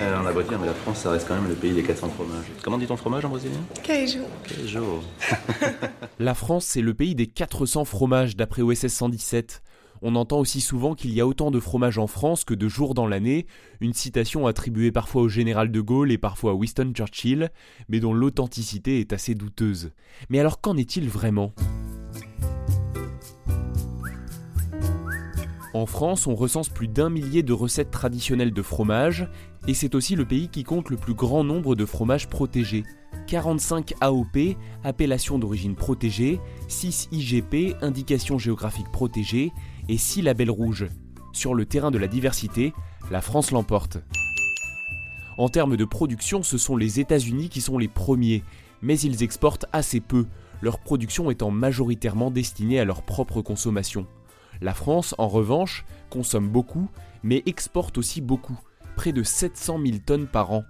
[0.00, 2.46] Euh, la Bretagne, mais la France, ça reste quand même le pays des 400 fromages.
[2.62, 3.60] Comment dit ton fromage en brésilien?
[3.82, 4.20] Queijo.
[4.44, 5.02] Queijo.
[6.18, 9.62] La France, c'est le pays des 400 fromages d'après OSS 117.
[10.02, 12.94] On entend aussi souvent qu'il y a autant de fromages en France que de jours
[12.94, 13.46] dans l'année,
[13.80, 17.50] une citation attribuée parfois au général de Gaulle et parfois à Winston Churchill,
[17.90, 19.90] mais dont l'authenticité est assez douteuse.
[20.30, 21.52] Mais alors qu'en est-il vraiment?
[25.72, 29.28] En France, on recense plus d'un millier de recettes traditionnelles de fromage,
[29.68, 32.82] et c'est aussi le pays qui compte le plus grand nombre de fromages protégés.
[33.28, 39.52] 45 AOP, appellation d'origine protégée, 6 IGP, indication géographique protégée,
[39.88, 40.88] et 6 labels rouges.
[41.32, 42.72] Sur le terrain de la diversité,
[43.12, 43.98] la France l'emporte.
[45.38, 48.42] En termes de production, ce sont les États-Unis qui sont les premiers,
[48.82, 50.26] mais ils exportent assez peu,
[50.62, 54.06] leur production étant majoritairement destinée à leur propre consommation.
[54.62, 56.88] La France, en revanche, consomme beaucoup,
[57.22, 58.58] mais exporte aussi beaucoup,
[58.94, 60.64] près de 700 000 tonnes par an.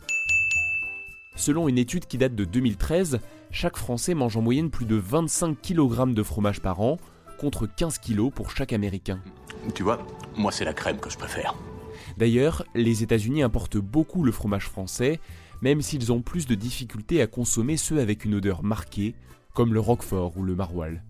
[1.35, 5.61] Selon une étude qui date de 2013, chaque Français mange en moyenne plus de 25
[5.61, 6.99] kg de fromage par an,
[7.39, 9.21] contre 15 kg pour chaque Américain.
[9.75, 11.55] Tu vois, moi c'est la crème que je préfère.
[12.17, 15.21] D'ailleurs, les États-Unis importent beaucoup le fromage français,
[15.63, 19.15] même s'ils ont plus de difficultés à consommer ceux avec une odeur marquée,
[19.55, 21.03] comme le roquefort ou le maroilles.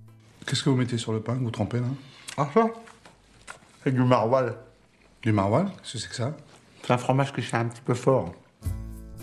[0.50, 1.86] Qu'est-ce que vous mettez sur le pain que vous trempez là
[2.36, 2.66] Ah ça
[3.84, 4.52] C'est du maroilles.
[5.22, 6.36] Du maroilles Qu'est-ce que c'est que ça
[6.82, 8.34] C'est un fromage que je fais un petit peu fort.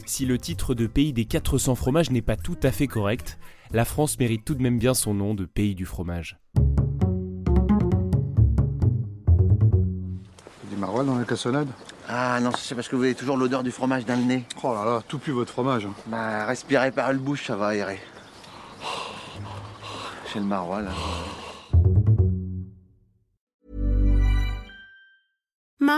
[0.06, 3.38] Si le titre de pays des 400 fromages n'est pas tout à fait correct,
[3.72, 6.40] la France mérite tout de même bien son nom de pays du fromage.
[10.70, 11.68] Du maroilles dans la cassonade
[12.08, 14.46] Ah non, c'est parce que vous avez toujours l'odeur du fromage dans le nez.
[14.64, 15.90] Oh là là, tout pue votre fromage.
[16.06, 18.00] Bah, respirez par le bouche, ça va aérer.
[20.34, 20.92] J'ai le maroilles, là.